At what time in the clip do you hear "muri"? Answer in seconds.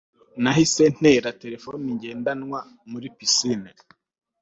2.91-3.07